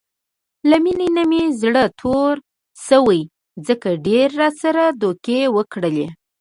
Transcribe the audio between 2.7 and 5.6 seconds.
شوی، ځکه ډېرو راسره دوکې